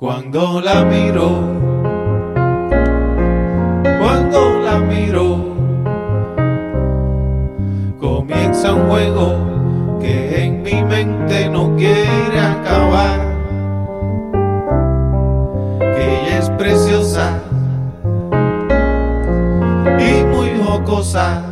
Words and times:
la 0.00 0.84
miro, 0.84 1.30
cuando 4.00 4.60
la 4.60 4.78
miro, 4.80 5.54
comienza 8.00 8.74
un 8.74 8.88
juego 8.88 9.98
que 10.00 10.44
en 10.44 10.62
mi 10.62 10.82
mente 10.82 11.48
no 11.48 11.76
quiere 11.76 12.40
acabar. 12.40 13.20
Que 15.78 16.22
ella 16.22 16.38
es 16.38 16.50
preciosa 16.50 17.38
y 20.00 20.24
muy 20.24 20.60
jocosa, 20.60 21.42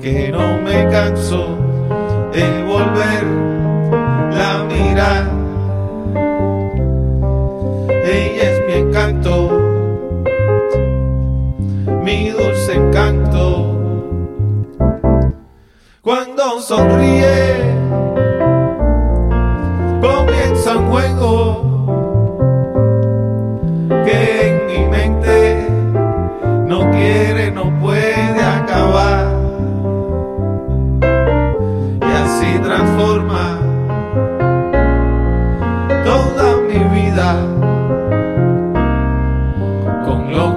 que 0.00 0.30
no 0.30 0.62
me 0.62 0.88
canso 0.90 1.58
de 2.32 2.62
volver 2.62 3.47
Ella 8.10 8.42
es 8.42 8.66
mi 8.66 8.72
encanto, 8.72 9.50
mi 12.02 12.30
dulce 12.30 12.72
encanto. 12.72 13.76
Cuando 16.00 16.58
sonríe, 16.58 17.76
comienza 20.00 20.78
un 20.78 20.88
juego 20.88 21.67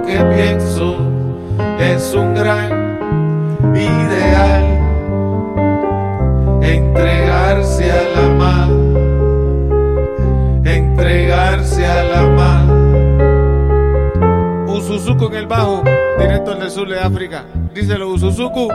que 0.06 0.24
pienso 0.34 0.96
es 1.78 2.14
un 2.14 2.34
gran 2.34 2.70
ideal 3.74 4.64
entregarse 6.62 7.90
a 7.90 8.02
la 8.16 8.28
mar 8.34 8.68
entregarse 10.64 11.86
a 11.86 12.04
la 12.04 12.22
mar 12.22 12.82
Usuzuku 14.68 15.26
en 15.26 15.34
el 15.34 15.46
bajo, 15.46 15.82
directo 16.18 16.54
del 16.54 16.70
sur 16.70 16.88
de 16.88 16.98
África. 16.98 17.44
Díselo, 17.74 18.08
Usuzuku. 18.08 18.68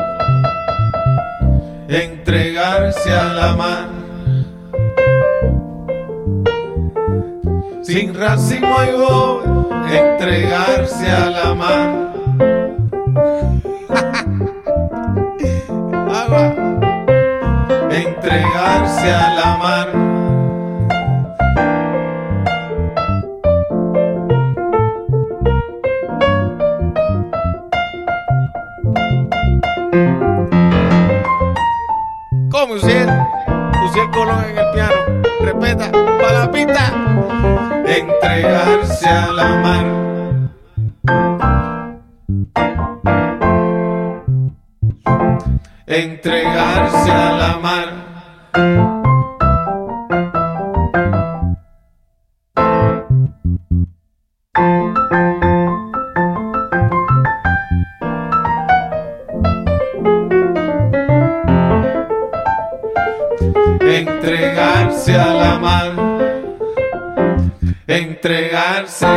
entregarse 1.90 3.14
a 3.14 3.34
la 3.34 3.56
mar 3.56 3.97
sin 7.88 8.14
racismo 8.14 8.76
y 8.84 8.92
voy 8.98 9.44
entregarse 9.96 11.10
a 11.10 11.30
la 11.30 11.56
mar 11.56 12.14
Agua. 16.12 16.54
entregarse 17.90 19.10
a 19.10 19.34
la 19.36 19.58
mar 19.58 19.88
Come, 32.52 32.74
Uciel. 32.74 33.10
Uciel 33.86 34.10
Colón 34.12 34.44
en 34.50 34.58
el 34.58 34.72
piano. 34.72 35.27
Respeta. 35.42 35.92
Para 35.92 36.40
la 36.46 36.52
pista. 36.52 36.94
entregarse 37.88 39.08
a 39.08 39.32
la 39.32 39.56
mar 39.56 39.86
entregarse 45.88 47.12
a 47.12 47.32
la 47.32 47.58
mar 47.60 48.17
entregarse 63.98 65.16
a 65.16 65.34
la 65.34 65.60
mar 65.60 65.92
entregarse 67.88 69.08